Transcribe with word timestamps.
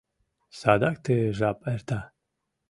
Садак 0.59 0.97
ты 1.09 1.15
жап 1.41 1.59
эрта. 1.75 1.99